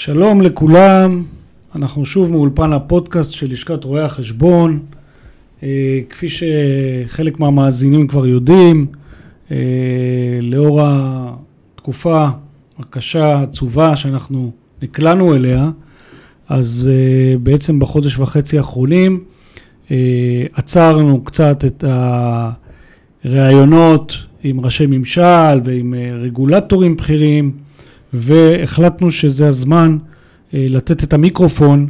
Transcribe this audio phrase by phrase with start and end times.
[0.00, 1.24] שלום לכולם,
[1.74, 4.78] אנחנו שוב מאולפן הפודקאסט של לשכת רואי החשבון.
[5.62, 8.86] אה, כפי שחלק מהמאזינים כבר יודעים,
[9.50, 9.56] אה,
[10.42, 12.28] לאור התקופה
[12.78, 14.52] הקשה, העצובה שאנחנו
[14.82, 15.70] נקלענו אליה,
[16.48, 19.24] אז אה, בעצם בחודש וחצי האחרונים
[20.54, 21.84] עצרנו קצת את
[23.24, 27.59] הראיונות עם ראשי ממשל ועם רגולטורים בכירים.
[28.14, 29.98] והחלטנו שזה הזמן
[30.54, 31.86] אה, לתת את המיקרופון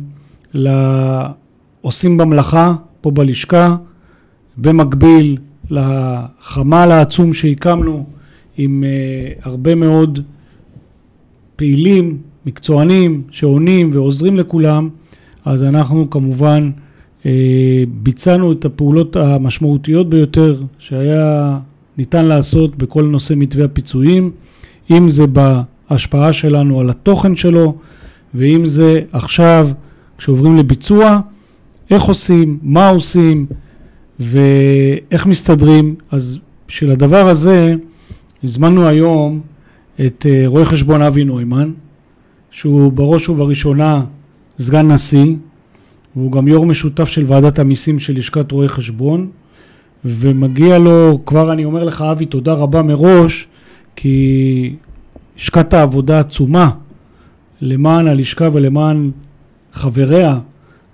[0.55, 3.77] לעושים במלאכה פה בלשכה,
[4.56, 5.38] במקביל
[5.70, 8.06] לחמ"ל העצום שהקמנו
[8.59, 10.20] עם אה, הרבה מאוד
[11.56, 14.88] פעילים, מקצוענים, שעונים ועוזרים לכולם,
[15.45, 16.71] אז אנחנו כמובן
[17.27, 21.59] אה, ביצענו את הפעולות המשמעותיות ביותר שהיה
[21.98, 24.30] ניתן לעשות בכל נושא מתווה הפיצויים,
[24.91, 25.60] אם זה ב...
[25.91, 27.74] ההשפעה שלנו על התוכן שלו,
[28.35, 29.69] ואם זה עכשיו,
[30.19, 31.21] כשעוברים לביצוע,
[31.91, 33.47] איך עושים, מה עושים
[34.21, 35.95] ואיך מסתדרים.
[36.10, 36.38] אז
[36.69, 37.74] בשביל הדבר הזה,
[38.45, 39.41] הזמנו היום
[40.07, 41.73] את אה, רואה חשבון אבי נוימן,
[42.51, 44.04] שהוא בראש ובראשונה
[44.59, 45.35] סגן נשיא,
[46.16, 49.29] והוא גם יו"ר משותף של ועדת המיסים של לשכת רואי חשבון,
[50.04, 53.49] ומגיע לו, כבר אני אומר לך אבי, תודה רבה מראש,
[53.97, 54.77] כי
[55.41, 56.71] השקעת עבודה עצומה
[57.60, 59.10] למען הלשכה ולמען
[59.73, 60.38] חבריה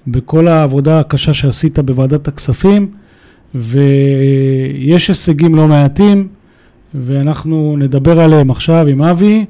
[0.07, 2.91] בכל העבודה הקשה שעשית בוועדת הכספים
[3.55, 6.29] ויש הישגים לא מעטים
[6.95, 9.45] ואנחנו נדבר עליהם עכשיו עם אבי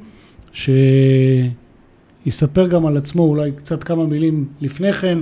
[2.25, 5.19] שיספר גם על עצמו אולי קצת כמה מילים לפני כן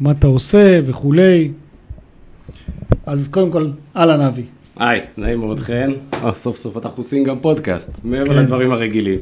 [0.00, 1.50] מה אתה עושה וכולי.
[3.06, 4.44] אז קודם כל אהלן אבי
[4.76, 5.92] היי, נעים מאוד חן.
[6.12, 8.42] אה, סוף סוף אנחנו עושים גם פודקאסט, מעבר כן.
[8.42, 9.18] לדברים הרגילים.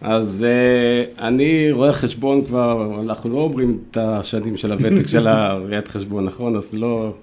[0.00, 5.88] אז uh, אני רואה חשבון כבר, אנחנו לא אומרים את השנים של הוותק של הראיית
[5.88, 6.56] חשבון, נכון?
[6.56, 7.14] אז לא,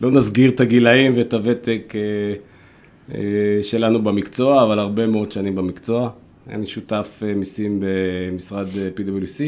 [0.00, 3.14] לא נסגיר את הגילאים ואת הוותק uh, uh,
[3.62, 6.10] שלנו במקצוע, אבל הרבה מאוד שנים במקצוע.
[6.50, 9.42] אני שותף uh, מיסים במשרד PwC,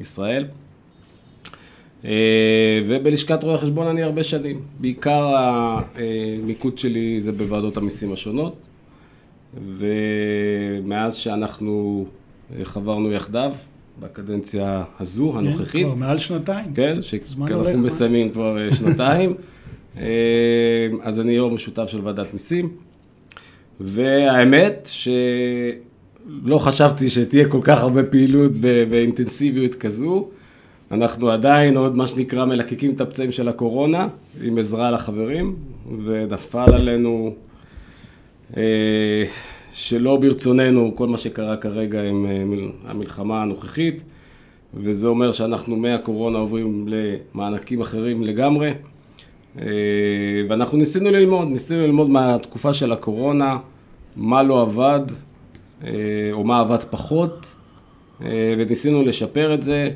[0.00, 0.44] ישראל.
[2.04, 4.60] אה, ובלשכת רואי החשבון אני הרבה שנים.
[4.80, 8.56] בעיקר המיקוד שלי זה בוועדות המיסים השונות,
[9.76, 12.06] ומאז שאנחנו
[12.58, 13.52] אה, חברנו יחדיו,
[14.00, 15.86] בקדנציה הזו, כן, הנוכחית.
[15.86, 16.74] כבר מעל שנתיים.
[16.74, 19.34] כן, שאנחנו מסיימים כבר אה, שנתיים.
[21.02, 22.68] אז אני יו"ר משותף של ועדת מיסים,
[23.80, 28.52] והאמת שלא חשבתי שתהיה כל כך הרבה פעילות
[28.90, 30.28] באינטנסיביות כזו.
[30.92, 34.08] אנחנו עדיין עוד מה שנקרא מלקקים את הפצעים של הקורונה,
[34.42, 35.56] עם עזרה לחברים,
[36.04, 37.34] ונפל עלינו
[38.56, 39.24] אה,
[39.72, 44.02] שלא ברצוננו כל מה שקרה כרגע עם אה, המלחמה הנוכחית,
[44.74, 48.72] וזה אומר שאנחנו מהקורונה עוברים למענקים אחרים לגמרי,
[49.58, 49.66] אה,
[50.48, 53.58] ואנחנו ניסינו ללמוד, ניסינו ללמוד מהתקופה של הקורונה,
[54.16, 55.00] מה לא עבד,
[55.84, 55.90] אה,
[56.32, 57.46] או מה עבד פחות,
[58.24, 59.90] אה, וניסינו לשפר את זה.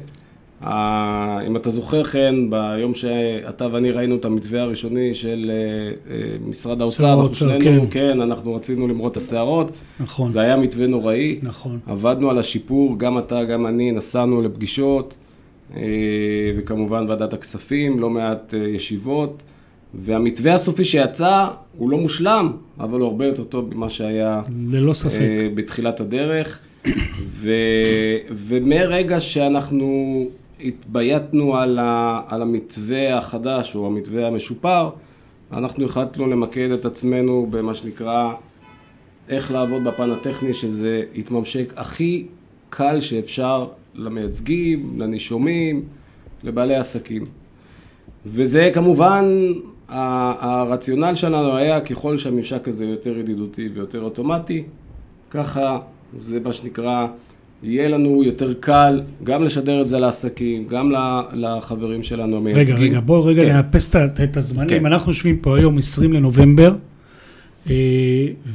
[0.62, 6.81] אם אתה זוכר, חן, ביום שאתה ואני ראינו את המתווה הראשוני של אה, אה, משרד
[6.81, 7.87] האוצר, אנחנו שנינו, כן.
[7.91, 9.71] כן, אנחנו רצינו למרות את השערות.
[10.00, 10.31] נכון.
[10.31, 11.39] זה היה מתווה נוראי.
[11.43, 11.78] נכון.
[11.87, 15.15] עבדנו על השיפור, גם אתה, גם אני, נסענו לפגישות,
[15.77, 15.83] אה,
[16.56, 19.43] וכמובן ועדת הכספים, לא מעט ישיבות.
[19.94, 21.47] והמתווה הסופי שיצא
[21.78, 24.43] הוא לא מושלם, אבל הוא הרבה יותר טוב ממה שהיה...
[24.71, 25.21] ללא ספק.
[25.55, 26.59] בתחילת הדרך.
[27.25, 27.50] ו,
[28.31, 30.25] ומרגע שאנחנו
[30.61, 34.91] התבייתנו על, ה, על המתווה החדש או המתווה המשופר,
[35.53, 38.33] אנחנו החלטנו למקד את עצמנו במה שנקרא
[39.28, 42.27] איך לעבוד בפן הטכני, שזה יתממשק הכי
[42.71, 45.84] קל שאפשר למייצגים, לנישומים,
[46.44, 47.27] לבעלי עסקים.
[48.27, 49.53] וזה כמובן,
[49.88, 54.64] הרציונל שלנו היה ככל שהממשק הזה יותר ידידותי ויותר אוטומטי,
[55.31, 55.79] ככה
[56.17, 57.06] זה מה שנקרא
[57.62, 60.93] יהיה לנו יותר קל גם לשדר את זה לעסקים, גם
[61.32, 62.76] לחברים שלנו המייצגים.
[62.76, 63.53] רגע, רגע, בואו רגע כן.
[63.53, 64.69] נאפס את הזמנים.
[64.69, 64.87] כן.
[64.87, 66.75] אנחנו יושבים פה היום 20 לנובמבר,
[67.70, 67.75] אה,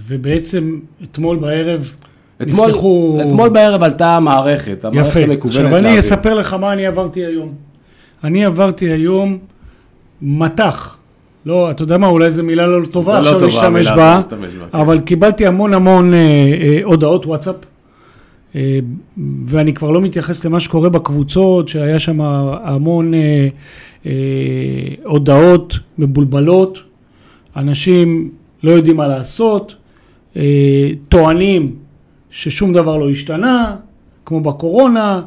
[0.08, 1.94] ובעצם אתמול בערב
[2.42, 3.20] אתמול, נפתחו...
[3.22, 5.20] אתמול בערב עלתה המערכת, המערכת יפה.
[5.20, 5.56] המקוונת.
[5.56, 7.54] עכשיו אני אספר לך מה אני עברתי היום.
[8.24, 9.38] אני עברתי היום
[10.22, 10.98] מטח.
[11.46, 14.20] לא, אתה יודע מה, אולי זו מילה לא טובה לא עכשיו להשתמש בה,
[14.74, 16.20] אבל קיבלתי המון המון אה,
[16.62, 17.56] אה, הודעות וואטסאפ.
[18.56, 18.80] אה,
[19.46, 23.48] ואני כבר לא מתייחס למה שקורה בקבוצות, שהיה שם המון אה,
[24.06, 24.12] אה,
[25.06, 26.80] הודעות מבולבלות,
[27.56, 28.32] אנשים
[28.64, 29.76] לא יודעים מה לעשות,
[31.10, 31.76] טוענים
[32.30, 33.76] ששום דבר לא השתנה,
[34.26, 35.22] כמו בקורונה,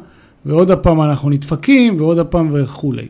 [0.45, 3.07] ועוד הפעם אנחנו נדפקים, ועוד הפעם וכולי.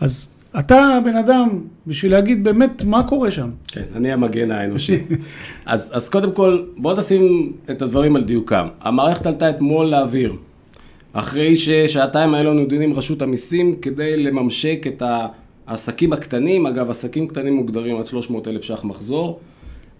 [0.00, 1.48] אז אתה בן אדם,
[1.86, 3.50] בשביל להגיד באמת מה קורה שם.
[3.68, 4.98] כן, אני המגן האנושי.
[5.66, 8.66] אז, אז קודם כל, בוא נשים את הדברים על דיוקם.
[8.80, 10.32] המערכת עלתה אתמול לאוויר.
[11.12, 15.02] אחרי ששעתיים היה לנו דיונים עם רשות המיסים כדי לממשק את
[15.66, 19.40] העסקים הקטנים, אגב, עסקים קטנים מוגדרים עד 300 אלף ש"ח מחזור.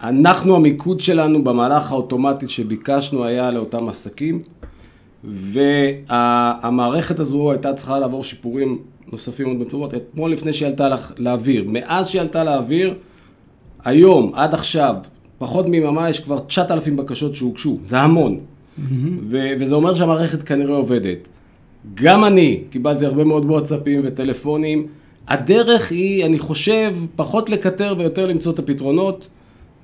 [0.03, 4.43] אנחנו, המיקוד שלנו במהלך האוטומטי שביקשנו היה לאותם עסקים,
[5.25, 8.79] והמערכת הזו הייתה צריכה לעבור שיפורים
[9.13, 10.89] נוספים עוד במטובות, אתמול לפני שהיא עלתה
[11.19, 11.65] לאוויר.
[11.69, 12.95] מאז שהיא עלתה לאוויר,
[13.85, 14.95] היום, עד עכשיו,
[15.39, 18.39] פחות מיממה יש כבר 9,000 בקשות שהוגשו, זה המון.
[19.29, 21.29] ו- וזה אומר שהמערכת כנראה עובדת.
[21.95, 24.87] גם אני קיבלתי הרבה מאוד וואטסאפים וטלפונים.
[25.29, 29.29] הדרך היא, אני חושב, פחות לקטר ויותר למצוא את הפתרונות.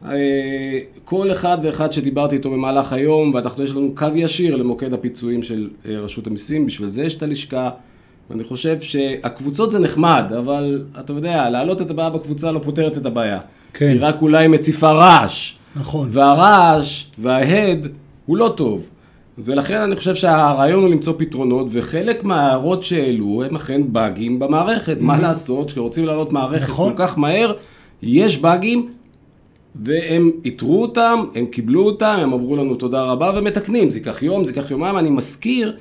[0.05, 5.43] אה, כל אחד ואחד שדיברתי איתו במהלך היום, ואנחנו, יש לנו קו ישיר למוקד הפיצויים
[5.43, 7.71] של אה, רשות המיסים, בשביל זה יש את הלשכה.
[8.31, 13.07] ואני חושב שהקבוצות זה נחמד, אבל אתה יודע, להעלות את הבעיה בקבוצה לא פותרת את
[13.07, 13.39] הבעיה.
[13.73, 13.87] כן.
[13.87, 15.55] היא רק אולי מציפה רעש.
[15.77, 16.09] נכון.
[16.13, 17.89] והרעש וההד
[18.27, 18.87] הוא לא טוב.
[19.39, 24.97] ולכן אני חושב שהרעיון הוא למצוא פתרונות, וחלק מההערות שהעלו הם אכן באגים במערכת.
[25.01, 25.21] מה mm-hmm.
[25.21, 26.97] לעשות, כשרוצים לעלות מערכת נכון.
[26.97, 27.53] כל כך מהר,
[28.03, 28.89] יש באגים,
[29.85, 33.91] והם איתרו אותם, הם קיבלו אותם, הם אמרו לנו תודה רבה ומתקנים.
[33.91, 34.99] זה ייקח יום, זה ייקח יומיים.
[34.99, 35.77] אני מזכיר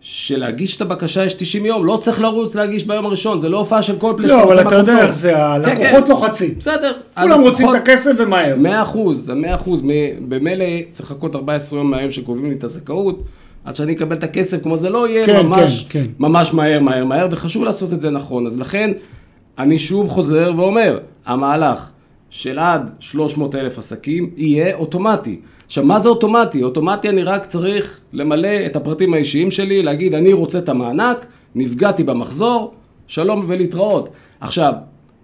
[0.00, 3.82] שלהגיש את הבקשה יש 90 יום, לא צריך לרוץ להגיש ביום הראשון, זה לא הופעה
[3.82, 4.30] של כל פלאש.
[4.30, 6.10] לא, אבל אתה יודע איך זה, הלקוחות כן, כן.
[6.10, 6.54] לוחצים.
[6.58, 6.92] בסדר.
[7.20, 8.56] כולם רוצים את הכסף ומהר.
[8.56, 9.82] 100 אחוז, 100 אחוז,
[10.28, 13.22] במילא צריך לחכות 14 יום מהיום שקובעים לי את הזכאות,
[13.64, 16.04] עד שאני אקבל את הכסף, כלומר זה לא יהיה כן, כן, כן.
[16.18, 18.46] ממש מהר, מהר, מהר, וחשוב לעשות את זה נכון.
[18.46, 18.90] אז לכן,
[19.58, 21.90] אני שוב חוזר ואומר, המהלך
[22.34, 25.40] של עד 300 אלף עסקים יהיה אוטומטי.
[25.66, 26.62] עכשיו, מה זה אוטומטי?
[26.62, 32.04] אוטומטי אני רק צריך למלא את הפרטים האישיים שלי, להגיד, אני רוצה את המענק, נפגעתי
[32.04, 32.74] במחזור,
[33.06, 34.08] שלום ולהתראות.
[34.40, 34.72] עכשיו,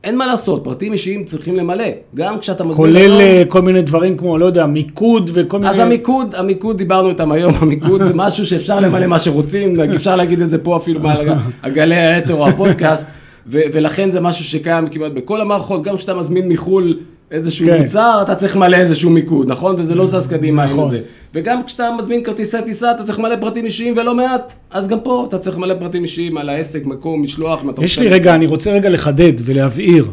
[0.04, 1.84] אין מה לעשות, פרטים אישיים צריכים למלא,
[2.14, 2.76] גם כשאתה מזמין...
[2.76, 3.20] כולל היום...
[3.20, 5.70] אה, כל מיני דברים כמו, לא יודע, מיקוד וכל מיני...
[5.70, 10.40] אז המיקוד, המיקוד דיברנו איתם היום, המיקוד זה משהו שאפשר למלא מה שרוצים, אפשר להגיד
[10.40, 11.28] את זה פה אפילו מעל
[11.62, 13.08] הגלי האתר או הפודקאסט,
[13.46, 16.98] ו- ולכן זה משהו שקיים כמעט בכל המערכות, גם כשאתה מזמין מחו"ל
[17.30, 17.82] איזשהו כן.
[17.82, 19.74] מוצר, אתה צריך למלא איזשהו מיקוד, נכון?
[19.78, 20.84] וזה לא זז קדימה נכון.
[20.84, 21.00] עם זה.
[21.34, 25.24] וגם כשאתה מזמין כרטיסי טיסה, אתה צריך למלא פרטים אישיים ולא מעט, אז גם פה
[25.28, 27.84] אתה צריך למלא פרטים אישיים על העסק, מקום, משלוח, מטוס.
[27.84, 30.06] יש לי רגע, אני רוצה רגע לחדד ולהבהיר.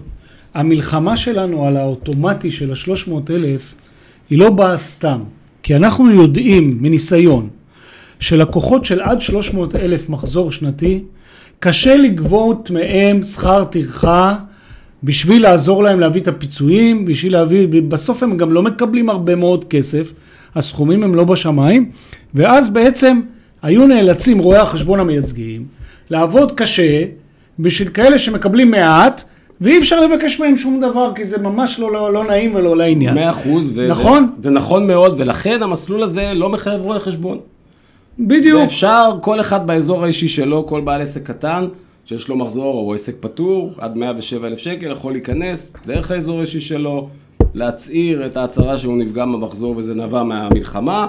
[0.54, 3.74] המלחמה שלנו על האוטומטי של ה-300 אלף,
[4.30, 5.20] היא לא באה סתם.
[5.64, 7.50] כי אנחנו יודעים מניסיון,
[8.20, 11.04] שלקוחות של עד 300 אלף מחזור שנתי,
[11.60, 14.36] קשה לגבות מהם שכר טרחה
[15.04, 19.66] בשביל לעזור להם להביא את הפיצויים, בשביל להביא, בסוף הם גם לא מקבלים הרבה מאוד
[19.66, 20.12] כסף,
[20.56, 21.92] הסכומים הם לא בשמיים,
[22.34, 23.20] ואז בעצם
[23.62, 25.66] היו נאלצים רואי החשבון המייצגים
[26.10, 27.04] לעבוד קשה
[27.60, 29.24] בשביל כאלה שמקבלים מעט,
[29.62, 33.16] ואי אפשר לבקש מהם שום דבר, כי זה ממש לא, לא, לא נעים ולא לעניין.
[33.16, 33.72] מאה אחוז.
[33.76, 34.30] ו- נכון?
[34.40, 37.40] זה נכון מאוד, ולכן המסלול הזה לא מחייב רואי חשבון.
[38.20, 38.62] בדיוק.
[38.62, 41.68] ואפשר, כל אחד באזור האישי שלו, כל בעל עסק קטן,
[42.06, 46.62] שיש לו מחזור או עסק פטור, עד 107 אלף שקל, יכול להיכנס דרך האזור האישי
[46.62, 47.10] שלו,
[47.54, 51.08] להצהיר את ההצהרה שהוא נפגע במחזור וזה נבע מהמלחמה,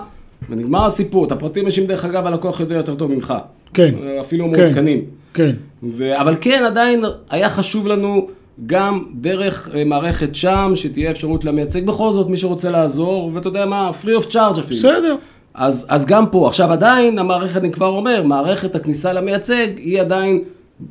[0.50, 1.24] ונגמר הסיפור.
[1.24, 3.34] את הפרטים יש דרך אגב, הלקוח יודע יותר טוב ממך.
[3.74, 3.94] כן.
[4.20, 5.04] אפילו כן, מעודכנים.
[5.34, 5.52] כן.
[5.82, 6.20] ו...
[6.20, 8.28] אבל כן, עדיין היה חשוב לנו
[8.66, 13.66] גם דרך אה, מערכת שם, שתהיה אפשרות למייצג בכל זאת, מי שרוצה לעזור, ואתה יודע
[13.66, 14.80] מה, free of charge אפילו.
[14.80, 15.16] בסדר.
[15.58, 20.42] אז, אז גם פה, עכשיו עדיין המערכת, אני כבר אומר, מערכת הכניסה למייצג היא עדיין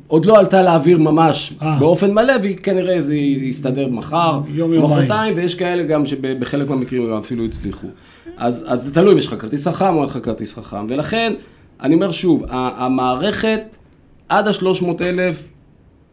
[0.06, 1.62] עוד לא עלתה לאוויר ממש 아.
[1.62, 1.76] אה.
[1.78, 7.44] באופן מלא, והיא כנראה זה יסתדר מחר, מחרתיים, ויש כאלה גם שבחלק מהמקרים הם אפילו
[7.44, 7.86] הצליחו.
[8.36, 11.32] אז, אז זה תלוי אם יש לך כרטיס חכם או אין לך כרטיס חכם, ולכן,
[11.80, 13.60] אני אומר שוב, המערכת
[14.28, 15.48] עד ה-300 אלף,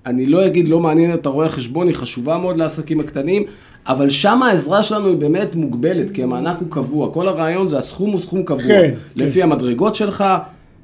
[0.05, 3.43] אני לא אגיד לא מעניין את הרואי החשבון, היא חשובה מאוד לעסקים הקטנים,
[3.87, 7.13] אבל שם העזרה שלנו היא באמת מוגבלת, כי המענק הוא קבוע.
[7.13, 8.63] כל הרעיון זה הסכום הוא סכום קבוע.
[8.63, 9.41] כן, לפי כן.
[9.41, 10.23] המדרגות שלך,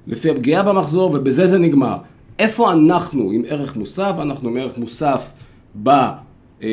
[0.08, 1.96] לפי הפגיעה במחזור, ובזה זה נגמר.
[2.40, 4.16] איפה אנחנו עם ערך מוסף?
[4.22, 5.32] אנחנו עם ערך מוסף
[5.76, 6.66] בעסקים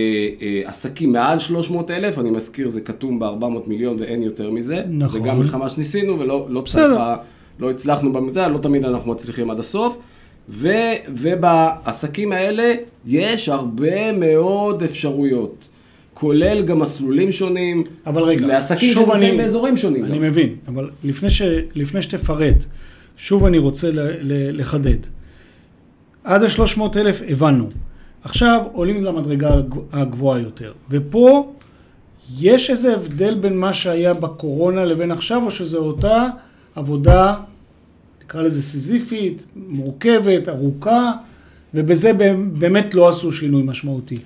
[1.12, 4.82] מעל 300 אלף, אני מזכיר, זה כתום ב-400 מיליון ואין יותר מזה.
[4.88, 5.20] נכון.
[5.20, 7.16] זה גם מלחמה שניסינו ולא לא צריכה,
[7.58, 9.98] לא הצלחנו במגזר, לא תמיד אנחנו מצליחים עד הסוף.
[10.48, 10.68] ו,
[11.08, 12.74] ובעסקים האלה
[13.06, 15.67] יש הרבה מאוד אפשרויות.
[16.20, 17.84] כולל גם מסלולים שונים.
[18.06, 20.04] אבל רגע, לעסקים שנמצאים באזורים שונים.
[20.04, 20.22] אני גם.
[20.22, 21.42] מבין, אבל לפני, ש,
[21.74, 22.64] לפני שתפרט,
[23.16, 24.98] שוב אני רוצה ל, ל, לחדד.
[26.24, 27.68] עד ה-300 אלף הבנו.
[28.22, 29.50] עכשיו עולים למדרגה
[29.92, 30.72] הגבוהה יותר.
[30.90, 31.52] ופה
[32.38, 36.26] יש איזה הבדל בין מה שהיה בקורונה לבין עכשיו, או שזו אותה
[36.74, 37.34] עבודה
[38.24, 41.12] נקרא לזה סיזיפית, מורכבת, ארוכה,
[41.74, 42.12] ובזה
[42.52, 44.18] באמת לא עשו שינוי משמעותי.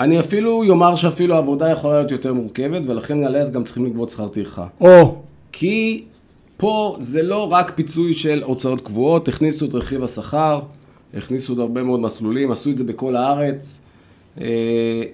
[0.00, 4.28] אני אפילו יאמר שאפילו העבודה יכולה להיות יותר מורכבת, ולכן עליה גם צריכים לגבות שכר
[4.28, 4.66] טרחה.
[4.80, 5.16] או.
[5.52, 6.02] כי
[6.56, 10.60] פה זה לא רק פיצוי של הוצאות קבועות, הכניסו את רכיב השכר,
[11.14, 13.82] הכניסו עוד הרבה מאוד מסלולים, עשו את זה בכל הארץ,
[14.40, 14.46] אה,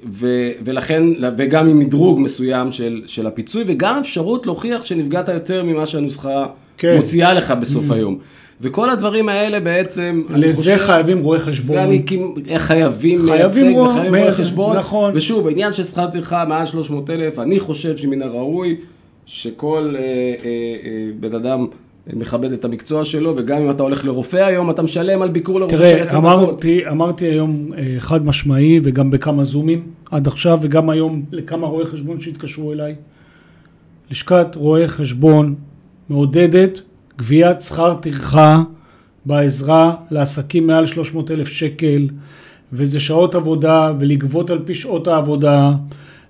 [0.08, 1.02] ו, ולכן,
[1.36, 6.46] וגם עם מדרוג מסוים של, של הפיצוי, וגם אפשרות להוכיח שנפגעת יותר ממה שהנוסחה
[6.78, 6.96] כן.
[6.96, 7.94] מוציאה לך בסוף mm.
[7.94, 8.18] היום.
[8.60, 11.76] וכל הדברים האלה בעצם, לזה חושב, חייבים רואי חשבון.
[11.76, 12.02] ואני
[12.58, 14.76] חייבים מייצג וחייבים רואי חשבון.
[14.76, 15.12] נכון.
[15.14, 18.76] ושוב, העניין של שכר טרחה מעל 300 אלף, אני חושב שמן הראוי
[19.26, 20.04] שכל אה, אה,
[20.84, 21.66] אה, בן אדם
[22.12, 25.76] מכבד את המקצוע שלו, וגם אם אתה הולך לרופא היום, אתה משלם על ביקור לרופא
[25.76, 26.60] של עשר דקות.
[26.60, 31.86] תראה, אמרתי היום אה, חד משמעי, וגם בכמה זומים עד עכשיו, וגם היום לכמה רואי
[31.86, 32.94] חשבון שהתקשרו אליי.
[34.10, 35.54] לשכת רואי חשבון
[36.08, 36.80] מעודדת
[37.18, 38.62] גביית שכר טרחה
[39.26, 42.08] בעזרה לעסקים מעל 300 אלף שקל,
[42.72, 45.72] וזה שעות עבודה, ולגבות על פי שעות העבודה.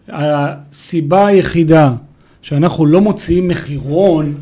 [0.08, 1.92] הסיבה היחידה
[2.42, 4.34] שאנחנו לא מוציאים מחירון,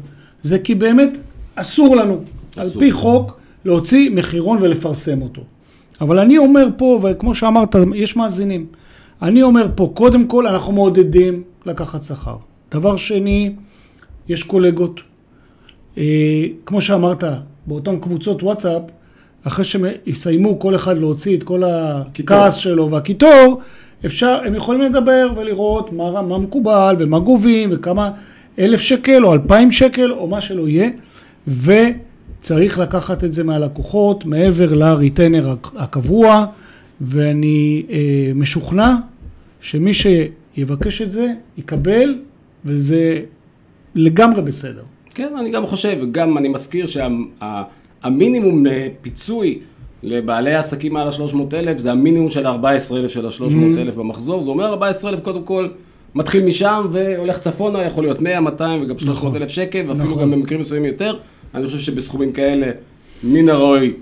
[0.43, 1.19] זה כי באמת
[1.55, 2.21] אסור לנו,
[2.57, 2.63] אסור.
[2.63, 5.43] על פי חוק, להוציא מחירון ולפרסם אותו.
[6.01, 8.67] אבל אני אומר פה, וכמו שאמרת, יש מאזינים.
[9.23, 12.37] אני אומר פה, קודם כל אנחנו מעודדים לקחת שכר.
[12.71, 13.55] דבר שני,
[14.29, 15.01] יש קולגות.
[15.99, 17.25] אה, כמו שאמרת,
[17.67, 18.83] באותן קבוצות וואטסאפ,
[19.45, 23.61] אחרי שיסיימו כל אחד להוציא את כל הכעס שלו והקיטור,
[24.07, 28.11] אפשר, הם יכולים לדבר ולראות מה, מה מקובל ומה גובים וכמה
[28.59, 30.91] אלף שקל או אלפיים שקל או מה שלא יהיה
[31.49, 36.47] וצריך לקחת את זה מהלקוחות מעבר לריטיינר הקבוע
[37.01, 38.95] ואני אה, משוכנע
[39.61, 42.19] שמי שיבקש את זה יקבל
[42.65, 43.21] וזה
[43.95, 44.83] לגמרי בסדר.
[45.15, 49.59] כן, אני גם חושב, גם אני מזכיר שהמינימום שה, פיצוי
[50.03, 53.99] לבעלי עסקים מעל ה-300,000 זה המינימום של ה-14,000 של ה-300,000 mm-hmm.
[53.99, 55.69] במחזור, זה אומר 14,000 קודם כל
[56.15, 59.49] מתחיל משם והולך צפונה, יכול להיות 100, 200 וגם 300,000 נכון.
[59.49, 60.23] שקל, ואפילו נכון.
[60.23, 61.17] גם במקרים מסוימים יותר.
[61.55, 62.71] אני חושב שבסכומים כאלה
[63.25, 63.93] מן הראוי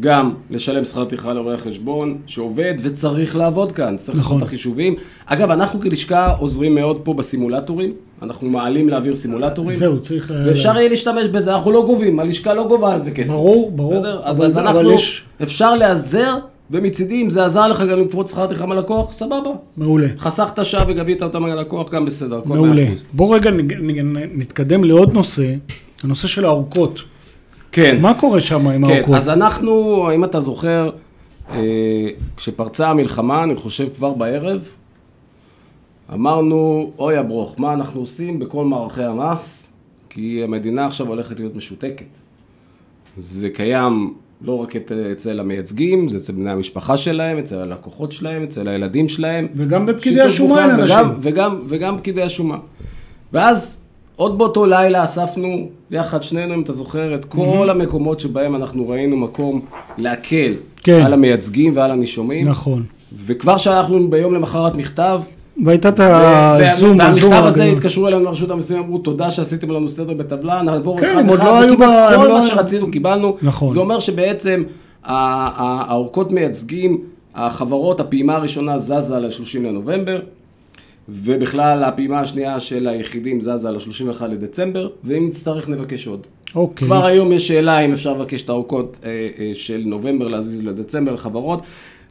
[0.00, 4.34] גם לשלם שכר טרחה לרואי החשבון שעובד וצריך לעבוד כאן, צריך נכון.
[4.34, 4.94] לעשות את החישובים.
[5.26, 9.76] אגב, אנחנו כלשכה עוזרים מאוד פה בסימולטורים, אנחנו מעלים להעביר סימולטורים.
[9.76, 10.32] זהו, צריך...
[10.46, 13.30] ואפשר יהיה להשתמש בזה, אנחנו לא גובים, הלשכה לא גובה על זה כסף.
[13.30, 13.94] ברור, ברור.
[13.94, 14.20] בסדר?
[14.24, 15.22] אז, אז אנחנו, יש...
[15.42, 16.36] אפשר להיעזר,
[16.70, 19.50] ומצידי, אם זה עזר לך גם לקפוץ שכר טרחה מהלקוח, סבבה.
[19.76, 20.06] מעולה.
[20.18, 22.86] חסכת שעה וגבית אותה מהלקוח, גם בסדר, מעולה.
[23.12, 23.50] בוא רגע
[24.34, 25.54] נתקדם לעוד נושא,
[26.02, 27.00] הנושא של האורכות.
[27.72, 27.98] כן.
[28.00, 29.14] מה קורה שם עם כן, האורכות?
[29.14, 30.90] אז אנחנו, אם אתה זוכר,
[31.52, 31.58] אה,
[32.36, 34.60] כשפרצה המלחמה, אני חושב כבר בערב,
[36.14, 39.72] אמרנו, אוי הברוך, מה אנחנו עושים בכל מערכי המס?
[40.10, 42.06] כי המדינה עכשיו הולכת להיות משותקת.
[43.16, 44.76] זה קיים לא רק
[45.12, 49.46] אצל המייצגים, זה אצל בני המשפחה שלהם, אצל הלקוחות שלהם, אצל הילדים שלהם.
[49.56, 50.96] וגם בפקידי השומה אין אנשים.
[50.96, 52.58] וגם, וגם, וגם פקידי השומה.
[53.32, 53.80] ואז
[54.16, 57.70] עוד באותו לילה אספנו יחד שנינו, אם אתה זוכר, את כל mm-hmm.
[57.70, 59.60] המקומות שבהם אנחנו ראינו מקום
[59.98, 61.02] להקל כן.
[61.06, 62.48] על המייצגים ועל הנישומים.
[62.48, 62.82] נכון.
[63.26, 65.20] וכבר שלחנו ביום למחרת מכתב.
[65.64, 70.62] והייתה את הזום, והמכתב הזה התקשרו אלינו לרשות המסים, אמרו תודה שעשיתם לנו סדר בטבלה,
[70.62, 73.36] נעבור כן, אחד אחד, לא וכמעט כל לא מה שרצינו קיבלנו.
[73.42, 73.68] נכון.
[73.68, 74.62] זה אומר שבעצם
[75.04, 77.00] האורכות מייצגים,
[77.34, 80.20] החברות, הפעימה הראשונה זזה ל-30 לנובמבר.
[81.08, 86.26] ובכלל הפעימה השנייה של היחידים זזה ל-31 לדצמבר, ואם נצטרך נבקש עוד.
[86.54, 86.86] אוקיי.
[86.86, 91.12] כבר היום יש שאלה אם אפשר לבקש את האורכות אה, אה, של נובמבר להזיז לדצמבר
[91.12, 91.62] לחברות.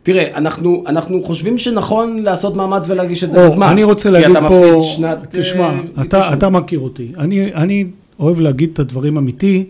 [0.07, 3.67] תראה, אנחנו, אנחנו חושבים שנכון לעשות מאמץ ולהגיש את זה בזמן.
[3.67, 5.17] אני רוצה להגיד פה, כי אתה מפסיד שנת...
[5.31, 7.11] תשמע, uh, אתה, אתה מכיר אותי.
[7.17, 7.85] אני, אני
[8.19, 9.65] אוהב להגיד את הדברים אמיתי,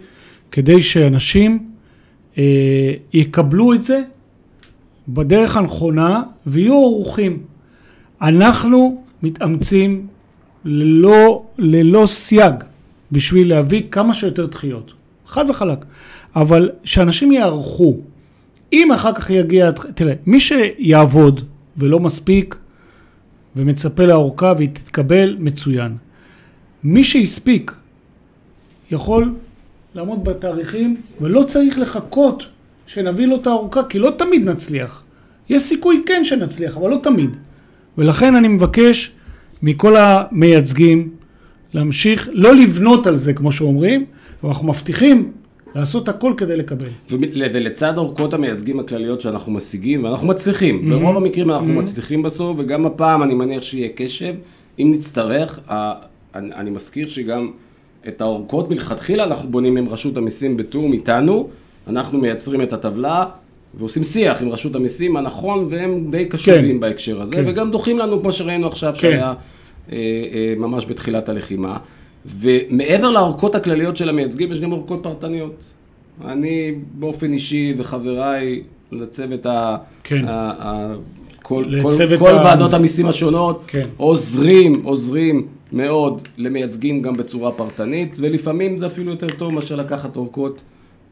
[0.51, 1.69] כדי שאנשים
[2.37, 4.01] אה, יקבלו את זה
[5.07, 7.39] בדרך הנכונה ויהיו ערוכים.
[8.21, 10.07] אנחנו מתאמצים
[10.65, 12.53] ללא, ללא סייג
[13.11, 14.93] בשביל להביא כמה שיותר דחיות.
[15.25, 15.85] חד וחלק.
[16.35, 17.97] אבל שאנשים יערכו.
[18.73, 21.41] אם אחר כך יגיע, תראה, מי שיעבוד
[21.77, 22.55] ולא מספיק
[23.55, 25.97] ומצפה לאורכה והיא תתקבל, מצוין.
[26.83, 27.71] מי שהספיק
[28.91, 29.33] יכול
[29.95, 32.43] לעמוד בתאריכים ולא צריך לחכות
[32.87, 35.03] שנביא לו את האורכה, כי לא תמיד נצליח.
[35.49, 37.37] יש סיכוי כן שנצליח, אבל לא תמיד.
[37.97, 39.11] ולכן אני מבקש
[39.61, 41.09] מכל המייצגים
[41.73, 44.05] להמשיך, לא לבנות על זה כמו שאומרים,
[44.41, 45.31] אבל אנחנו מבטיחים
[45.75, 46.89] לעשות הכל כדי לקבל.
[47.09, 50.89] ולצד אורכות המייצגים הכלליות שאנחנו משיגים, ואנחנו מצליחים, mm-hmm.
[50.89, 51.79] ברוב המקרים אנחנו mm-hmm.
[51.79, 54.35] מצליחים בסוף, וגם הפעם אני מניח שיהיה קשב,
[54.79, 55.59] אם נצטרך,
[56.35, 57.51] אני, אני מזכיר שגם
[58.07, 61.49] את האורכות מלכתחילה אנחנו בונים עם רשות המיסים בתיאום איתנו,
[61.87, 63.25] אנחנו מייצרים את הטבלה
[63.73, 66.79] ועושים שיח עם רשות המיסים מה נכון, והם די קשובים כן.
[66.79, 67.43] בהקשר הזה, כן.
[67.47, 68.99] וגם דוחים לנו כמו שראינו עכשיו כן.
[68.99, 69.33] שהיה
[69.91, 69.97] אה,
[70.33, 71.77] אה, ממש בתחילת הלחימה.
[72.27, 75.73] ומעבר לאורכות הכלליות של המייצגים, יש גם אורכות פרטניות.
[76.25, 79.77] אני באופן אישי וחבריי לצוות ה...
[80.03, 80.25] כן.
[80.27, 80.95] ה, ה
[81.41, 83.81] כל, כל, כל ה- ועדות המיסים השונות כן.
[83.97, 90.61] עוזרים, עוזרים מאוד למייצגים גם בצורה פרטנית, ולפעמים זה אפילו יותר טוב מאשר לקחת אורכות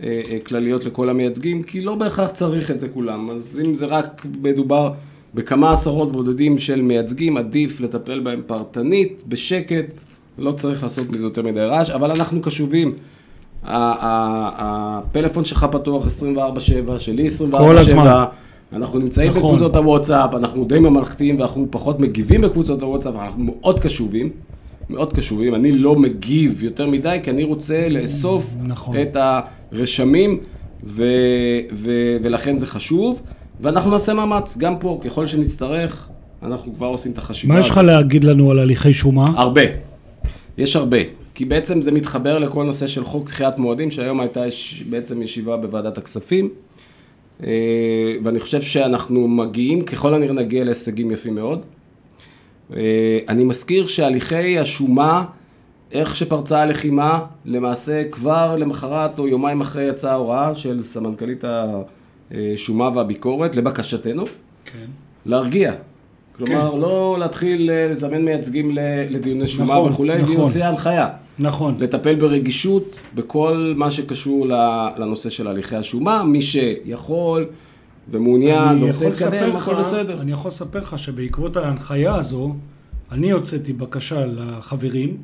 [0.03, 3.29] אה, אה, כלליות לכל המייצגים, כי לא בהכרח צריך את זה כולם.
[3.29, 4.91] אז אם זה רק מדובר
[5.33, 9.85] בכמה עשרות בודדים של מייצגים, עדיף לטפל בהם פרטנית, בשקט,
[10.37, 12.93] לא צריך לעשות מזה יותר מדי רעש, אבל אנחנו קשובים.
[13.63, 16.09] הפלאפון שלך פתוח 24/7,
[16.99, 17.57] שלי 24/7.
[17.57, 18.23] כל הזמן.
[18.73, 19.41] אנחנו נמצאים נכון.
[19.41, 24.29] בקבוצות הוואטסאפ, אנחנו די ממלכתיים ואנחנו פחות מגיבים בקבוצות הוואטסאפ, אנחנו מאוד קשובים,
[24.89, 25.55] מאוד קשובים.
[25.55, 28.95] אני לא מגיב יותר מדי, כי אני רוצה לאסוף נכון.
[29.01, 30.39] את הרשמים,
[30.83, 31.03] ו-
[31.73, 33.21] ו- ולכן זה חשוב.
[33.61, 36.09] ואנחנו נעשה מאמץ, גם פה, ככל שנצטרך,
[36.43, 37.53] אנחנו כבר עושים את החשיבה.
[37.53, 37.77] מה יש לך.
[37.77, 39.25] להגיד לנו על הליכי שומה?
[39.35, 39.61] הרבה.
[40.57, 40.97] יש הרבה.
[41.33, 45.57] כי בעצם זה מתחבר לכל נושא של חוק דחיית מועדים, שהיום הייתה יש- בעצם ישיבה
[45.57, 46.49] בוועדת הכספים.
[47.43, 47.49] אה,
[48.23, 51.65] ואני חושב שאנחנו מגיעים, ככל הנראה נגיע להישגים יפים מאוד.
[52.75, 52.81] אה,
[53.29, 55.25] אני מזכיר שהליכי השומה,
[55.91, 61.43] איך שפרצה הלחימה, למעשה כבר למחרת או יומיים אחרי יצאה ההוראה של סמנכ"לית
[62.31, 64.25] השומה והביקורת, לבקשתנו,
[64.65, 64.85] כן.
[65.25, 65.73] להרגיע.
[66.37, 68.71] כלומר, לא להתחיל אה, לזמן מייצגים
[69.09, 70.35] לדיוני שומה נכון, וכולי, והיא נכון.
[70.35, 71.09] הוציאה הנחיה.
[71.39, 71.75] נכון.
[71.79, 74.47] לטפל ברגישות בכל מה שקשור
[74.97, 77.45] לנושא של הליכי השומה, מי שיכול
[78.11, 79.21] ומעוניין ורוצה לך,
[79.55, 80.21] הכל בסדר.
[80.21, 82.55] אני יכול לספר לך שבעקבות ההנחיה הזו,
[83.11, 85.17] אני הוצאתי בקשה לחברים,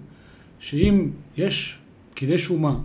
[0.60, 1.78] שאם יש
[2.14, 2.76] פקידי שומה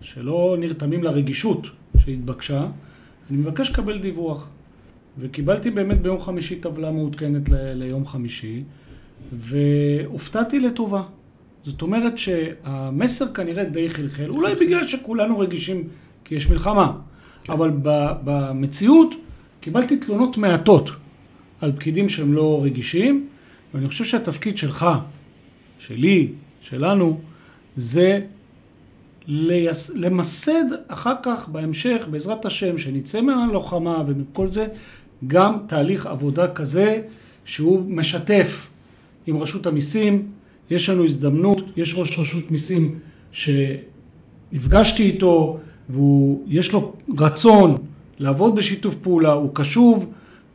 [0.00, 1.66] שלא נרתמים לרגישות
[1.98, 2.66] שהתבקשה,
[3.30, 4.48] אני מבקש לקבל דיווח.
[5.18, 8.62] וקיבלתי באמת ביום חמישי טבלה מעודכנת ל- ליום חמישי,
[9.32, 11.02] והופתעתי לטובה.
[11.64, 15.88] זאת אומרת שהמסר כנראה די חלחל, אולי בגלל שכולנו רגישים
[16.24, 16.92] כי יש מלחמה,
[17.48, 19.14] אבל ב- במציאות
[19.60, 20.90] קיבלתי תלונות מעטות
[21.60, 23.26] על פקידים שהם לא רגישים,
[23.74, 24.86] ואני חושב שהתפקיד שלך,
[25.78, 26.28] שלי,
[26.60, 27.20] שלנו,
[27.76, 28.20] זה
[29.26, 29.90] ליס...
[29.94, 34.66] למסד אחר כך, בהמשך, בעזרת השם, שנצא מהלוחמה ומכל זה,
[35.26, 37.00] גם תהליך עבודה כזה
[37.44, 38.66] שהוא משתף
[39.26, 40.26] עם רשות המיסים.
[40.70, 42.98] יש לנו הזדמנות, יש ראש רשות מיסים
[43.32, 45.58] שנפגשתי איתו,
[45.90, 47.76] ויש לו רצון
[48.18, 50.06] לעבוד בשיתוף פעולה, הוא קשוב,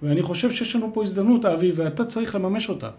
[0.04, 2.90] ואני חושב שיש לנו פה הזדמנות, אבי, ואתה צריך לממש אותה.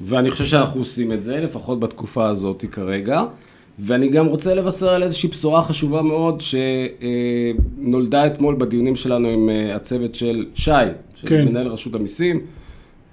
[0.00, 3.22] ואני חושב שאנחנו עושים את זה, לפחות בתקופה הזאת כרגע.
[3.78, 6.42] ואני גם רוצה לבשר על איזושהי בשורה חשובה מאוד,
[7.80, 10.70] שנולדה אתמול בדיונים שלנו עם אה, הצוות של שי,
[11.14, 11.48] של כן.
[11.48, 12.40] מנהל רשות המיסים,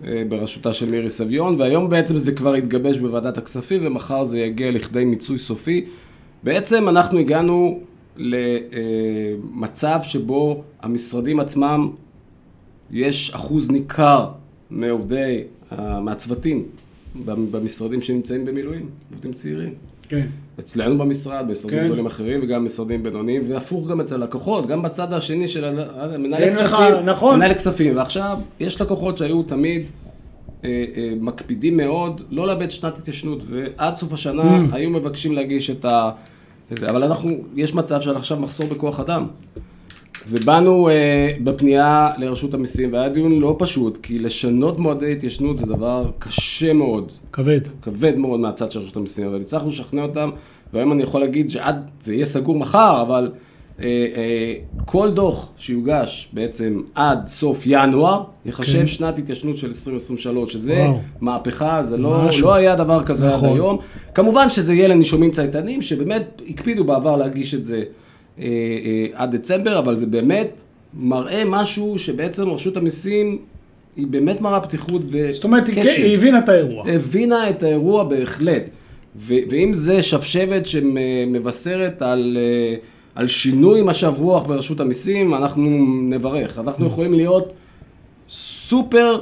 [0.03, 4.71] אה, בראשותה של מירי סביון, והיום בעצם זה כבר התגבש בוועדת הכספים, ומחר זה יגיע
[4.71, 5.85] לכדי מיצוי סופי.
[6.43, 7.79] בעצם אנחנו הגענו
[8.17, 11.89] למצב שבו המשרדים עצמם,
[12.91, 14.27] יש אחוז ניכר
[14.69, 15.43] מעובדי,
[16.01, 16.65] מהצוותים
[17.25, 19.73] במשרדים שנמצאים במילואים, עובדים צעירים.
[20.09, 20.25] כן.
[20.59, 21.85] אצלנו במשרד, במשרדים כן.
[21.85, 26.43] גדולים אחרים וגם משרדים בינוניים, והפוך גם אצל לקוחות, גם בצד השני של ה- מנהלי
[26.43, 27.35] אין לך- כספים, נכון.
[27.35, 29.81] מנהלי כספים, ועכשיו יש לקוחות שהיו תמיד
[30.65, 34.75] אה, אה, מקפידים מאוד לא לאבד שנת התיישנות, ועד סוף השנה Mm.
[34.75, 36.11] היו מבקשים להגיש את ה...
[36.89, 39.27] אבל אנחנו, יש מצב של עכשיו מחסור בכוח אדם.
[40.27, 46.11] ובאנו אה, בפנייה לרשות המיסים, והיה דיון לא פשוט, כי לשנות מועדי התיישנות זה דבר
[46.19, 47.11] קשה מאוד.
[47.31, 47.61] כבד.
[47.81, 50.29] כבד מאוד מהצד של רשות המיסים, אבל הצלחנו לשכנע אותם,
[50.73, 53.31] והיום אני יכול להגיד שעד, זה יהיה סגור מחר, אבל
[53.81, 54.53] אה, אה,
[54.85, 58.87] כל דוח שיוגש בעצם עד סוף ינואר, יחשב כן.
[58.87, 60.99] שנת התיישנות של 2023, שזה וואו.
[61.21, 62.47] מהפכה, זה לא, משהו.
[62.47, 63.49] לא היה דבר כזה נכון.
[63.49, 63.77] עד היום.
[64.13, 67.83] כמובן שזה יהיה לנישומים צייתנים, שבאמת הקפידו בעבר להגיש את זה
[68.39, 70.61] אה, אה, עד דצמבר, אבל זה באמת
[70.93, 73.37] מראה משהו שבעצם רשות המיסים...
[73.95, 75.31] היא באמת מראה פתיחות וקשב.
[75.33, 76.89] זאת אומרת, היא כן- היא הבינה את האירוע.
[76.89, 78.69] הבינה את האירוע בהחלט.
[79.15, 82.75] ו- ואם זה שבשבת שמבשרת על, אה,
[83.15, 85.63] על שינוי משב רוח ברשות המיסים, אנחנו
[86.09, 86.59] נברך.
[86.59, 87.53] אנחנו יכולים להיות
[88.29, 89.21] סופר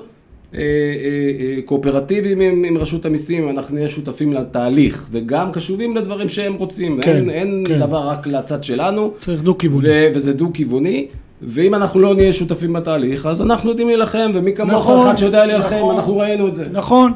[1.65, 7.01] קואופרטיביים עם, עם רשות המיסים, אנחנו נהיה שותפים לתהליך, וגם קשובים לדברים שהם רוצים.
[7.01, 7.79] כן, אין, אין כן.
[7.79, 9.13] דבר רק לצד שלנו.
[9.19, 9.87] צריך דו-כיווני.
[9.89, 11.07] ו- וזה דו-כיווני,
[11.41, 15.45] ואם אנחנו לא נהיה שותפים בתהליך, אז אנחנו יודעים להילחם, ומי כמוך נכון, אחד שיודע
[15.45, 15.95] להילחם, נכון.
[15.95, 16.67] אנחנו ראינו את זה.
[16.71, 17.11] נכון.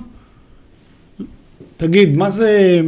[1.78, 2.82] תגיד, מה זה...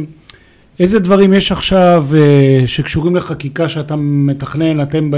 [0.80, 5.16] איזה דברים יש עכשיו אה, שקשורים לחקיקה שאתה מתכנן, אתם ב,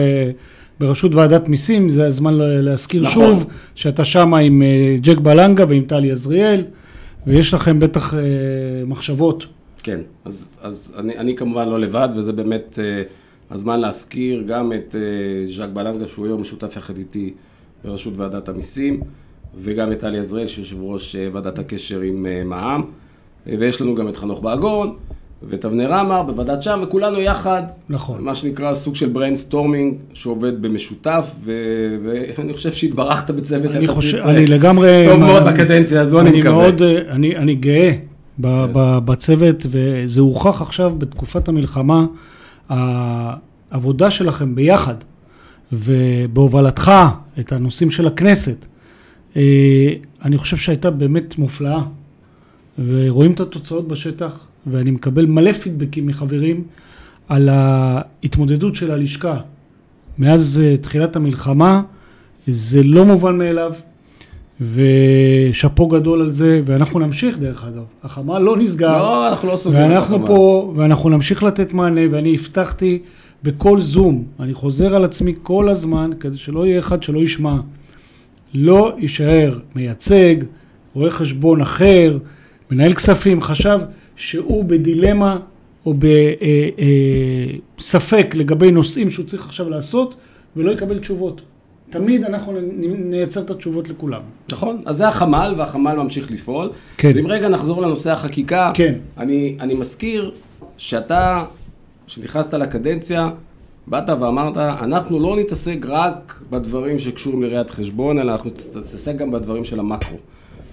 [0.81, 3.13] ברשות ועדת מיסים, זה הזמן להזכיר נכון.
[3.13, 6.65] שוב, שאתה שמה עם אה, ג'ק בלנגה ועם טלי עזריאל,
[7.27, 8.21] ויש לכם בטח אה,
[8.87, 9.45] מחשבות.
[9.83, 13.03] כן, אז, אז אני, אני כמובן לא לבד, וזה באמת אה,
[13.51, 17.33] הזמן להזכיר גם את אה, ז'אק בלנגה, שהוא היום משותף יחד איתי
[17.85, 19.01] בראשות ועדת המיסים,
[19.55, 22.83] וגם את טלי עזריאל, שיושב ראש אה, ועדת הקשר עם אה, מע"מ,
[23.49, 24.97] אה, ויש לנו גם את חנוך באגון,
[25.43, 28.23] ואת אבנר עמר בוועדת שם, וכולנו יחד, נכון.
[28.25, 31.97] מה שנקרא סוג של brainstorming, שעובד במשותף, ו-
[32.39, 35.07] ואני חושב שהתברכת בצוות אני יחסית, חושב, אני לגמרי...
[35.11, 36.53] טוב מאוד אני- בקדנציה הזו, אני מקווה.
[36.53, 37.93] מאוד, אני, אני גאה
[38.39, 42.07] ב, ב, בצוות, וזה הוכח עכשיו בתקופת המלחמה,
[43.71, 44.95] העבודה שלכם ביחד,
[45.73, 46.93] ובהובלתך
[47.41, 48.67] את הנושאים של הכנסת,
[49.37, 49.89] אה,
[50.25, 51.81] אני חושב שהייתה באמת מופלאה,
[52.87, 56.65] ורואים את התוצאות בשטח, ואני מקבל מלא פידבקים מחברים
[57.29, 59.39] על ההתמודדות של הלשכה.
[60.19, 61.83] מאז אה, תחילת המלחמה,
[62.47, 63.73] זה לא מובן מאליו,
[64.61, 67.83] ושאפו גדול על זה, ואנחנו נמשיך דרך אגב.
[68.03, 68.99] החמ"ל לא נסגר.
[68.99, 70.27] לא, אנחנו לא סוגרים את ואנחנו החמ"ל.
[70.27, 72.99] פה, ואנחנו נמשיך לתת מענה, ואני הבטחתי
[73.43, 77.57] בכל זום, אני חוזר על עצמי כל הזמן, כדי שלא יהיה אחד שלא ישמע.
[78.55, 80.37] לא יישאר מייצג,
[80.95, 82.19] רואה חשבון אחר,
[82.71, 83.79] מנהל כספים, חשב
[84.17, 85.39] שהוא בדילמה
[85.87, 85.95] או
[87.79, 90.15] בספק לגבי נושאים שהוא צריך עכשיו לעשות,
[90.57, 91.41] ולא יקבל תשובות.
[91.91, 94.21] תמיד אנחנו נייצר את התשובות לכולם.
[94.53, 96.71] נכון, אז זה החמ"ל, והחמ"ל ממשיך לפעול.
[96.97, 97.13] כן.
[97.15, 98.95] ואם רגע נחזור לנושא החקיקה, כן.
[99.19, 100.33] אני, אני מזכיר
[100.77, 101.45] שאתה,
[102.07, 103.31] כשנכנסת לקדנציה,
[103.87, 109.65] באת ואמרת, אנחנו לא נתעסק רק בדברים שקשורים לראיית חשבון, אלא אנחנו נתעסק גם בדברים
[109.65, 110.17] של המקרו.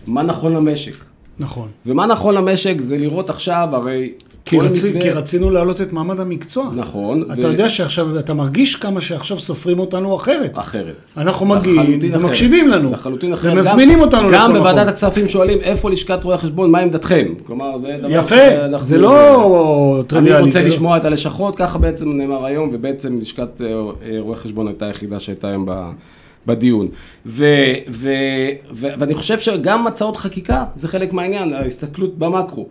[0.08, 1.13] מה נכון למשק?
[1.40, 1.68] נכון.
[1.86, 4.12] ומה נכון למשק זה לראות עכשיו, הרי...
[4.46, 4.84] כי, רצ...
[4.84, 6.70] מתווה- כי רצינו להעלות את מעמד המקצוע.
[6.76, 7.24] נכון.
[7.34, 10.60] אתה יודע שעכשיו, אתה מרגיש כמה שעכשיו סופרים אותנו אחרת.
[10.60, 10.96] אחרת.
[11.18, 12.00] אנחנו מגיעים.
[12.14, 12.92] ומקשיבים לנו.
[12.92, 13.54] לחלוטין אחרת.
[13.54, 14.90] ומזמינים גם- אותנו גם בוועדת מקום.
[14.90, 17.28] הכספים שואלים איפה לשכת רואי החשבון, מה עמדתכם?
[17.46, 20.38] כלומר, זה דבר יפה, שאנחנו- זה לא טריוויאלי.
[20.38, 23.76] אני רוצה זה לא- לשמוע את הלשכות, ככה בעצם נאמר היום, ובעצם לשכת אה,
[24.20, 25.90] רואי חשבון הייתה היחידה שהייתה היום ב-
[26.48, 26.88] בדיון.
[27.26, 27.46] ו,
[27.90, 28.10] ו,
[28.74, 32.68] ו, ואני חושב שגם הצעות חקיקה זה חלק מהעניין, ההסתכלות במקרו.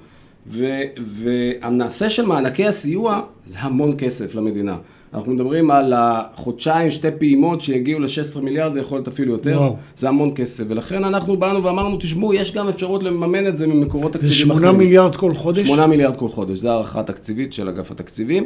[0.46, 4.76] ו, והנעשה של מענקי הסיוע זה המון כסף למדינה.
[5.14, 9.56] אנחנו מדברים על החודשיים, שתי פעימות שיגיעו ל-16 מיליארד, ויכול להיות אפילו יותר.
[9.60, 9.76] וואו.
[9.96, 14.12] זה המון כסף, ולכן אנחנו באנו ואמרנו, תשמעו, יש גם אפשרות לממן את זה ממקורות
[14.12, 14.66] זה תקציביים אחרים.
[14.66, 15.66] 8 מיליארד כל חודש?
[15.66, 18.44] 8 מיליארד כל חודש, זו הערכה תקציבית של אגף התקציבים.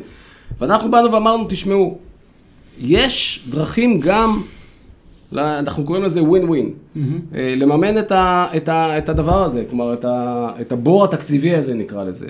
[0.61, 1.99] ואנחנו באנו ואמרנו, תשמעו,
[2.81, 4.43] יש דרכים גם,
[5.35, 6.71] אנחנו קוראים לזה ווין ווין,
[7.35, 11.55] אה, לממן את, ה, את, ה, את הדבר הזה, כלומר את, ה, את הבור התקציבי
[11.55, 12.27] הזה נקרא לזה.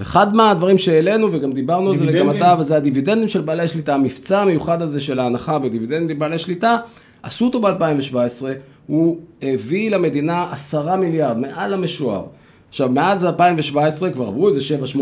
[0.00, 2.30] אחד מהדברים שהעלינו וגם דיברנו על זה וגם.
[2.30, 6.76] אתה, וזה הדיבידנדים של בעלי השליטה, המבצע המיוחד הזה של ההנחה בדיבידנדים לבעלי שליטה,
[7.22, 8.44] עשו אותו ב-2017,
[8.86, 12.24] הוא הביא למדינה עשרה מיליארד, מעל המשוער.
[12.68, 14.60] עכשיו, מאז 2017, כבר עברו איזה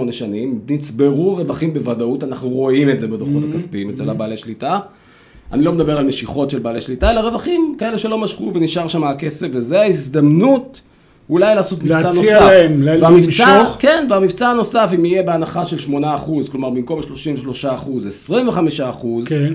[0.09, 4.79] 7-8 שנים, נצברו רווחים בוודאות, אנחנו רואים את זה בדוחות הכספיים אצל הבעלי שליטה.
[5.53, 9.05] אני לא מדבר על משיכות של בעלי שליטה, אלא רווחים כאלה שלא משכו ונשאר שם
[9.05, 10.81] הכסף, וזו ההזדמנות
[11.31, 12.23] אולי לעשות מבצע נוסף.
[12.23, 13.77] להציע להם, והמבצע, למשוך.
[13.79, 17.05] כן, והמבצע הנוסף, אם יהיה בהנחה של 8%, כלומר במקום 33%,
[17.63, 19.53] 25%, כן.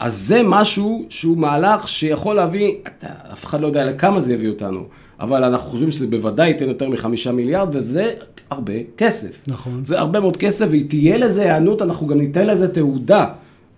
[0.00, 4.48] אז זה משהו שהוא מהלך שיכול להביא, אתה, אף אחד לא יודע לכמה זה יביא
[4.48, 4.84] אותנו,
[5.20, 8.10] אבל אנחנו חושבים שזה בוודאי ייתן יותר מחמישה מיליארד, וזה
[8.50, 9.42] הרבה כסף.
[9.46, 9.80] נכון.
[9.84, 13.26] זה הרבה מאוד כסף, ותהיה לזה היענות, אנחנו גם ניתן לזה תעודה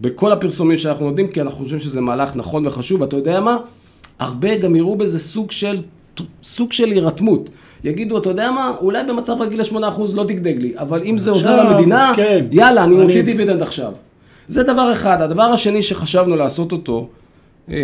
[0.00, 3.56] בכל הפרסומים שאנחנו נותנים, כי אנחנו חושבים שזה מהלך נכון וחשוב, ואתה יודע מה?
[4.18, 5.82] הרבה גם יראו בזה סוג של,
[6.42, 7.50] סוג של הירתמות.
[7.84, 9.76] יגידו, אתה יודע מה, אולי במצב רגיל ל-8%
[10.14, 12.46] לא תגדג לי, אבל אם זה עוזר למדינה, כן.
[12.52, 13.92] יאללה, אני אני- מוציא דיבידנד עכשיו.
[14.48, 15.22] זה דבר אחד.
[15.22, 17.08] הדבר השני שחשבנו לעשות אותו,
[17.70, 17.74] אה,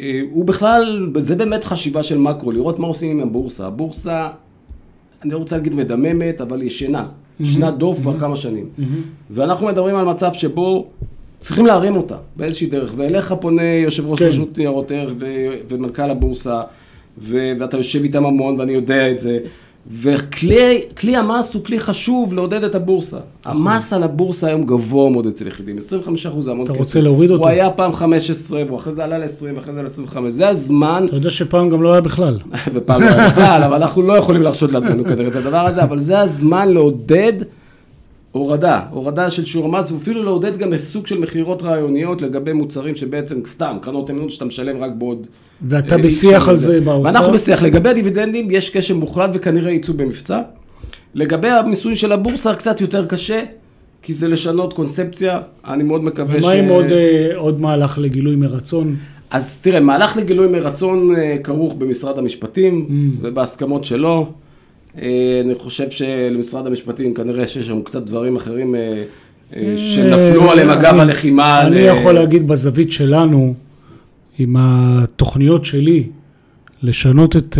[0.00, 3.66] אה, הוא בכלל, זה באמת חשיבה של מקרו, לראות מה עושים עם הבורסה.
[3.66, 4.28] הבורסה,
[5.22, 7.06] אני לא רוצה להגיד מדממת, אבל ישנה.
[7.40, 8.68] ישנה דוב כבר כמה שנים.
[9.30, 10.86] ואנחנו מדברים על מצב שבו
[11.42, 12.92] צריכים להרים אותה באיזושהי דרך.
[12.96, 14.24] ואליך פונה יושב ראש כן.
[14.24, 15.26] רשות ניירות ערך ו-
[15.68, 16.60] ומנכ"ל הבורסה,
[17.18, 19.38] ו- ואתה יושב איתם המון ואני יודע את זה.
[19.92, 23.18] וכלי כלי המס הוא כלי חשוב לעודד את הבורסה.
[23.44, 25.80] המס על הבורסה היום גבוה מאוד אצל יחידים, 25%
[26.40, 26.78] זה המון אתה כסף.
[26.80, 27.42] רוצה להוריד אותו?
[27.42, 29.26] הוא היה פעם 15, והוא אחרי זה עלה ל-20,
[29.56, 30.16] ואחרי זה ל-25.
[30.28, 32.38] זה הזמן אתה יודע שפעם גם לא היה בכלל.
[32.74, 35.98] ופעם לא היה בכלל, אבל אנחנו לא יכולים להרשות לעצמנו כנראה את הדבר הזה, אבל
[35.98, 37.32] זה הזמן לעודד
[38.32, 43.40] הורדה, הורדה של שיעור המס, ואפילו לעודד גם סוג של מכירות רעיוניות לגבי מוצרים שבעצם
[43.46, 45.26] סתם, קרנות נאמנות שאתה משלם רק בעוד...
[45.68, 46.56] ואתה אה, בשיח על.
[46.56, 47.02] זה באוצר?
[47.02, 47.62] ואנחנו בשיח.
[47.62, 50.40] לגבי הדיבידנדים, יש קשר מוחלט וכנראה יצאו במבצע.
[51.14, 53.42] לגבי המיסוי של הבורסה, קצת יותר קשה,
[54.02, 56.44] כי זה לשנות קונספציה, אני מאוד מקווה ש...
[56.44, 58.96] ומה עם עוד, אה, עוד מהלך לגילוי מרצון?
[59.30, 62.92] אז תראה, מהלך לגילוי מרצון אה, כרוך במשרד המשפטים Mm.
[63.20, 64.32] ובהסכמות שלו.
[64.98, 69.04] אה, אני חושב שלמשרד המשפטים כנראה שיש שם קצת דברים אחרים אה,
[69.56, 71.66] אה, שנפלו עליהם אגב הלחימה.
[71.66, 73.54] אני יכול להגיד בזווית שלנו,
[74.38, 76.08] עם התוכניות שלי,
[76.82, 77.58] לשנות את,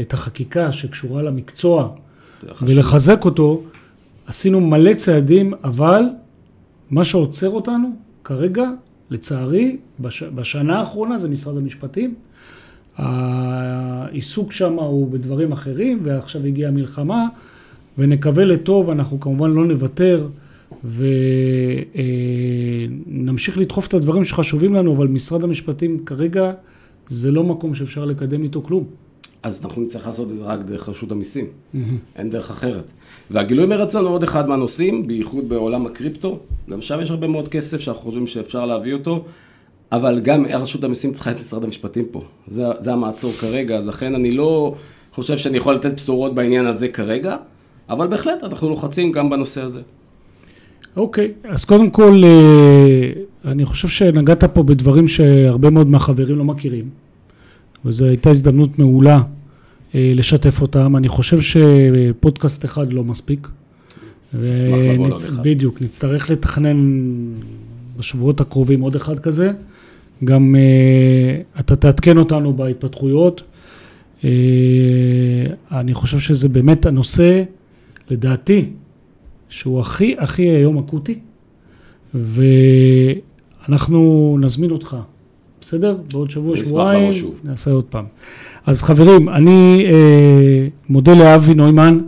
[0.00, 1.88] את החקיקה שקשורה למקצוע.
[2.62, 3.62] ולחזק אותו,
[4.26, 6.02] עשינו מלא צעדים, אבל
[6.90, 7.88] מה שעוצר אותנו
[8.24, 8.70] כרגע,
[9.10, 12.14] לצערי, בש, בשנה האחרונה זה משרד המשפטים.
[12.98, 17.26] העיסוק שם הוא בדברים אחרים, ועכשיו הגיעה המלחמה,
[17.98, 20.28] ונקווה לטוב, אנחנו כמובן לא נוותר,
[23.06, 26.52] ונמשיך לדחוף את הדברים שחשובים לנו, אבל משרד המשפטים כרגע
[27.08, 28.84] זה לא מקום שאפשר לקדם איתו כלום.
[29.42, 31.46] אז אנחנו נצטרך לעשות את זה רק דרך רשות המיסים,
[32.16, 32.90] אין דרך אחרת.
[33.30, 36.38] והגילוי מרצון הוא עוד אחד מהנושאים, בייחוד בעולם הקריפטו,
[36.70, 39.24] גם שם יש הרבה מאוד כסף שאנחנו חושבים שאפשר להביא אותו,
[39.92, 44.14] אבל גם רשות המיסים צריכה את משרד המשפטים פה, זה, זה המעצור כרגע, אז לכן
[44.14, 44.74] אני לא
[45.12, 47.36] חושב שאני יכול לתת בשורות בעניין הזה כרגע,
[47.88, 49.80] אבל בהחלט אנחנו לוחצים גם בנושא הזה.
[50.96, 53.12] אוקיי, אז קודם כל, אה,
[53.50, 56.88] אני חושב שנגעת פה בדברים שהרבה מאוד מהחברים לא מכירים,
[57.84, 59.20] וזו הייתה הזדמנות מעולה
[59.94, 60.96] אה, לשתף אותם.
[60.96, 63.48] אני חושב שפודקאסט אחד לא מספיק.
[64.30, 65.42] אשמח לבוא לעוד אחד.
[65.42, 66.76] בדיוק, נצטרך לתכנן
[67.96, 69.52] בשבועות הקרובים עוד אחד כזה.
[70.24, 73.42] גם אה, אתה תעדכן אותנו בהתפתחויות.
[74.24, 74.30] אה,
[75.72, 77.42] אני חושב שזה באמת הנושא,
[78.10, 78.70] לדעתי,
[79.48, 81.18] שהוא הכי הכי היום אקוטי,
[82.14, 83.98] ואנחנו
[84.40, 84.96] נזמין אותך,
[85.60, 85.96] בסדר?
[86.12, 87.12] בעוד שבוע, שבועיים.
[87.44, 88.04] נעשה עוד פעם.
[88.66, 91.98] אז חברים, אני אה, מודה לאבי נוימן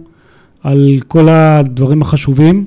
[0.63, 2.65] על כל הדברים החשובים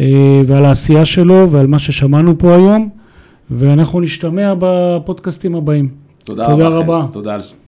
[0.00, 2.88] אה, ועל העשייה שלו ועל מה ששמענו פה היום,
[3.50, 5.88] ואנחנו נשתמע בפודקאסטים הבאים.
[6.24, 6.78] תודה, תודה רבה.
[6.78, 7.06] רבה.
[7.12, 7.40] תודה על